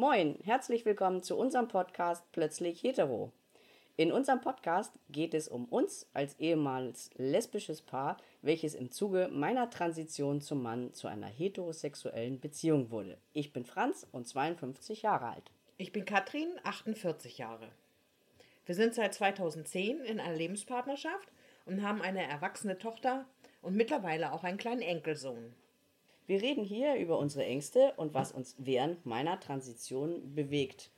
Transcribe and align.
Moin, 0.00 0.38
herzlich 0.44 0.86
willkommen 0.86 1.22
zu 1.22 1.36
unserem 1.36 1.68
Podcast 1.68 2.24
Plötzlich 2.32 2.82
Hetero. 2.82 3.32
In 3.98 4.12
unserem 4.12 4.40
Podcast 4.40 4.98
geht 5.10 5.34
es 5.34 5.46
um 5.46 5.66
uns 5.66 6.08
als 6.14 6.38
ehemals 6.38 7.10
lesbisches 7.16 7.82
Paar, 7.82 8.16
welches 8.40 8.74
im 8.74 8.90
Zuge 8.90 9.28
meiner 9.30 9.68
Transition 9.68 10.40
zum 10.40 10.62
Mann 10.62 10.94
zu 10.94 11.06
einer 11.06 11.26
heterosexuellen 11.26 12.40
Beziehung 12.40 12.90
wurde. 12.90 13.18
Ich 13.34 13.52
bin 13.52 13.66
Franz 13.66 14.06
und 14.10 14.26
52 14.26 15.02
Jahre 15.02 15.26
alt. 15.26 15.50
Ich 15.76 15.92
bin 15.92 16.06
Katrin, 16.06 16.48
48 16.64 17.36
Jahre. 17.36 17.68
Wir 18.64 18.74
sind 18.74 18.94
seit 18.94 19.12
2010 19.12 20.00
in 20.00 20.18
einer 20.18 20.34
Lebenspartnerschaft 20.34 21.28
und 21.66 21.82
haben 21.82 22.00
eine 22.00 22.26
erwachsene 22.26 22.78
Tochter 22.78 23.26
und 23.60 23.76
mittlerweile 23.76 24.32
auch 24.32 24.44
einen 24.44 24.56
kleinen 24.56 24.80
Enkelsohn. 24.80 25.52
Wir 26.30 26.42
reden 26.42 26.62
hier 26.62 26.94
über 26.94 27.18
unsere 27.18 27.44
Ängste 27.44 27.92
und 27.96 28.14
was 28.14 28.30
uns 28.30 28.54
während 28.56 29.04
meiner 29.04 29.40
Transition 29.40 30.32
bewegt. 30.32 30.92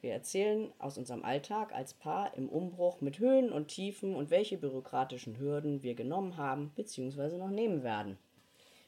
Wir 0.00 0.12
erzählen 0.12 0.72
aus 0.78 0.96
unserem 0.96 1.26
Alltag 1.26 1.74
als 1.74 1.92
Paar 1.92 2.34
im 2.38 2.48
Umbruch 2.48 3.02
mit 3.02 3.18
Höhen 3.18 3.52
und 3.52 3.68
Tiefen 3.68 4.14
und 4.14 4.30
welche 4.30 4.56
bürokratischen 4.56 5.38
Hürden 5.38 5.82
wir 5.82 5.94
genommen 5.94 6.38
haben 6.38 6.72
bzw. 6.74 7.36
noch 7.36 7.50
nehmen 7.50 7.82
werden. 7.82 8.16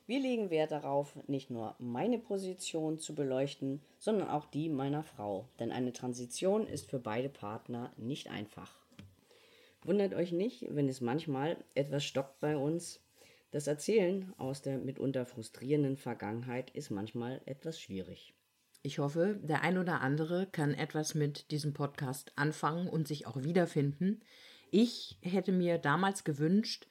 Wir 0.07 0.21
legen 0.21 0.49
Wert 0.49 0.71
darauf, 0.71 1.19
nicht 1.27 1.51
nur 1.51 1.75
meine 1.79 2.19
Position 2.19 2.99
zu 2.99 3.15
beleuchten, 3.15 3.83
sondern 3.99 4.31
auch 4.31 4.47
die 4.47 4.71
meiner 4.71 5.03
Frau, 5.03 5.45
denn 5.59 5.71
eine 5.71 5.93
Transition 5.93 6.67
ist 6.67 6.89
für 6.89 6.99
beide 6.99 7.29
Partner 7.29 7.93
nicht 7.99 8.31
einfach. 8.31 8.75
Wundert 9.85 10.15
euch 10.15 10.33
nicht, 10.33 10.65
wenn 10.71 10.89
es 10.89 11.03
manchmal 11.03 11.59
etwas 11.75 12.05
stockt 12.05 12.41
bei 12.41 12.57
uns. 12.57 13.03
Das 13.53 13.67
Erzählen 13.67 14.33
aus 14.39 14.63
der 14.63 14.79
mitunter 14.79 15.27
frustrierenden 15.27 15.99
Vergangenheit 15.99 16.71
ist 16.71 16.91
manchmal 16.91 17.43
etwas 17.45 17.79
schwierig. 17.79 18.35
Ich 18.83 18.99
hoffe, 18.99 19.39
der 19.43 19.61
ein 19.63 19.77
oder 19.77 20.01
andere 20.01 20.49
kann 20.51 20.73
etwas 20.73 21.15
mit 21.15 21.51
diesem 21.51 21.75
Podcast 21.75 22.33
anfangen 22.35 22.89
und 22.89 23.07
sich 23.07 23.27
auch 23.27 23.43
wiederfinden. 23.43 24.23
Ich 24.71 25.19
hätte 25.21 25.53
mir 25.53 25.77
damals 25.77 26.25
gewünscht, 26.25 26.89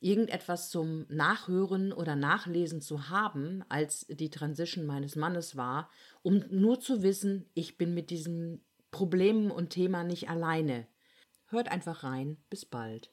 irgendetwas 0.00 0.70
zum 0.70 1.06
Nachhören 1.08 1.92
oder 1.92 2.16
Nachlesen 2.16 2.80
zu 2.80 3.08
haben, 3.08 3.64
als 3.68 4.04
die 4.08 4.28
Transition 4.28 4.84
meines 4.84 5.14
Mannes 5.14 5.56
war, 5.56 5.88
um 6.22 6.44
nur 6.50 6.80
zu 6.80 7.04
wissen, 7.04 7.48
ich 7.54 7.78
bin 7.78 7.94
mit 7.94 8.10
diesem 8.10 8.60
Problem 8.90 9.52
und 9.52 9.70
Thema 9.70 10.02
nicht 10.02 10.28
alleine. 10.28 10.88
Hört 11.46 11.70
einfach 11.70 12.02
rein. 12.02 12.38
Bis 12.50 12.64
bald. 12.64 13.12